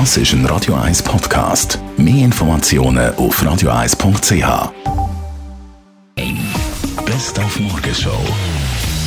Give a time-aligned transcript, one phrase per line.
[0.00, 1.78] Das ist ein Radio 1 Podcast.
[1.96, 4.72] Mehr Informationen auf radio1.ch.
[7.06, 8.18] Best auf Morgenshow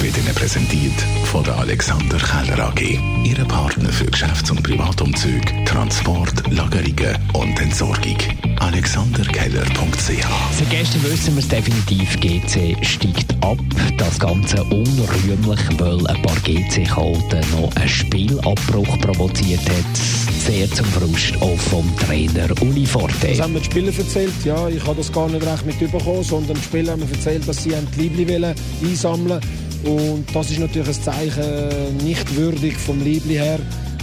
[0.00, 2.98] wird Ihnen präsentiert von der Alexander Keller AG.
[3.22, 8.18] Ihre Partner für Geschäfts- und Privatumzug, Transport, Lagerungen und Entsorgung.
[8.58, 10.26] AlexanderKeller.ch
[10.58, 13.58] Seit gestern wissen wir es definitiv, GC steigt ab.
[13.98, 20.21] Das Ganze unrühmlich, weil ein paar GC-Chaoten noch einen Spielabbruch provoziert hat.
[20.46, 23.28] Sehr zum Frust auch vom Trainer Uli Forte.
[23.28, 24.32] Das haben mir die Spieler erzählt.
[24.44, 27.62] Ja, ich habe das gar nicht recht mitbekommen, sondern die Spieler haben mir erzählt, dass
[27.62, 28.44] sie die Liebli
[28.82, 29.40] einsammeln
[29.84, 33.60] und das ist natürlich ein Zeichen nicht würdig vom Liebli her.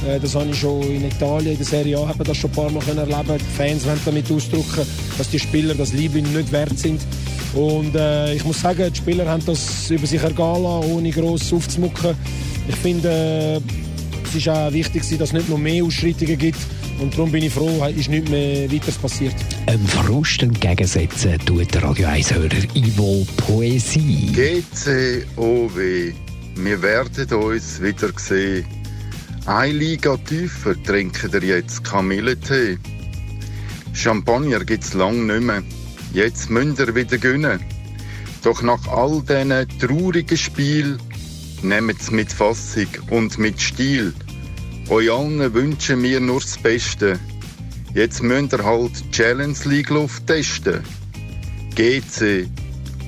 [0.07, 2.71] Äh, das habe ich schon in Italien, in der Serie A, das schon ein paar
[2.71, 4.87] Mal erleben Die Fans wollen damit ausdrücken,
[5.17, 7.01] dass die Spieler das Liebli nicht wert sind.
[7.53, 11.51] Und äh, ich muss sagen, die Spieler haben das über sich ergehen lassen, ohne gross
[11.51, 12.15] aufzumucken.
[12.69, 13.88] Ich finde, äh,
[14.29, 16.59] es ist auch wichtig, dass es nicht noch mehr Ausschreitungen gibt.
[16.99, 19.33] Und darum bin ich froh, ist nichts mehr weiteres passiert.
[19.65, 24.31] Ein Frust entgegensetzen tut der Radio 1-Hörer Ivo Poesie.
[24.33, 25.75] GCOW,
[26.55, 28.65] wir werden uns wieder sehen.
[29.45, 32.77] Eine Liga tiefer trinken ihr jetzt Kamillentee.
[33.93, 35.63] Champagner gibt's lang nicht mehr.
[36.13, 37.59] Jetzt müsst ihr wieder gönnen.
[38.43, 40.99] Doch nach all diesen traurigen Spielen
[41.63, 44.13] nehmt's mit Fassung und mit Stil.
[44.89, 47.19] Euch allen wünschen wir nur das Beste.
[47.93, 50.81] Jetzt müsst ihr halt Challenge League Luft testen.
[51.75, 52.47] GC,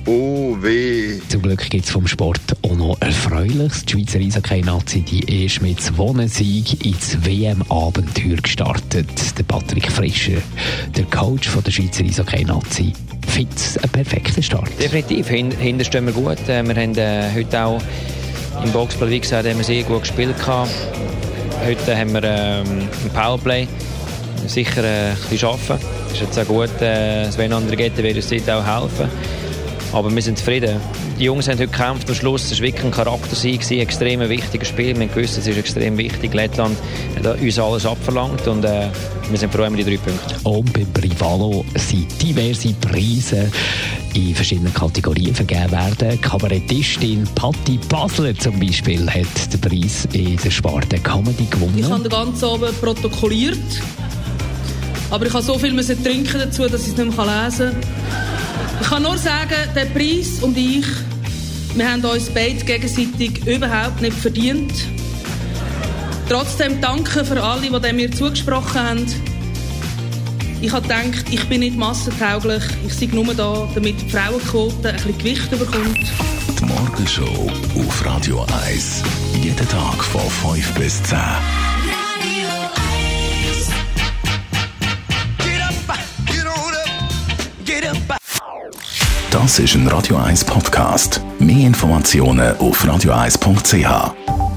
[0.06, 1.20] OW.
[1.28, 3.84] Zum Glück gibt es vom Sport auch noch Erfreuliches.
[3.84, 9.38] Die Schweizer Eishockey-Nazi die ist mit zwei Sieg ins WM-Abenteuer gestartet.
[9.38, 10.42] Der Patrick Frischer,
[10.96, 12.92] der Coach von der Schweizer Eishockey-Nazi,
[13.28, 14.70] findet es einen perfekten Start.
[14.80, 16.48] Definitiv, hinten stehen wir gut.
[16.48, 17.82] Äh, wir haben äh, heute auch
[18.64, 20.36] im Boxplay, wie gesagt, haben wir sehr gut gespielt.
[20.46, 23.68] Heute haben wir ähm, ein Powerplay
[24.46, 25.84] sicher äh, ein bisschen arbeiten.
[26.08, 29.08] Es ist jetzt auch gut, äh, Sven Andregette wird uns dort auch helfen.
[29.92, 30.80] Aber wir sind zufrieden.
[31.18, 32.50] Die Jungs haben heute gekämpft am Schluss.
[32.50, 34.98] Es war wirklich ein Charaktersieg, ein extrem wichtiges Spiel.
[34.98, 36.32] Wir wussten, es ist extrem wichtig.
[36.32, 36.76] Lettland
[37.22, 38.88] hat uns alles abverlangt und äh,
[39.30, 40.46] wir sind froh mit die drei Punkten.
[40.46, 43.50] Und beim Privalo sind diverse Preise
[44.14, 46.20] in verschiedenen Kategorien vergeben werden.
[46.20, 51.78] Kabarettistin Patti Basler zum Beispiel hat den Preis in der Sparte Comedy gewonnen.
[51.78, 53.58] Ich habe den ganzen Abend protokolliert.
[55.10, 57.80] Aber ich habe so viel müssen trinken dazu, dass ich es nicht mehr lesen kann.
[58.80, 60.86] Ich kann nur sagen, der Preis und ich,
[61.74, 64.72] wir haben uns beide gegenseitig überhaupt nicht verdient.
[66.28, 69.31] Trotzdem danke für alle, die mir zugesprochen haben.
[70.62, 72.62] Ich habe gedacht, ich bin nicht massentauglich.
[72.86, 75.98] Ich sei nur da, damit die Frauenquote ein bisschen Gewicht bekommt.
[76.60, 79.02] Die Morgenshow auf Radio 1.
[79.42, 80.20] Jeden Tag von
[80.54, 81.18] 5 bis 10.
[89.32, 91.20] Das ist ein Radio 1 Podcast.
[91.40, 94.51] Mehr Informationen auf radio1.ch.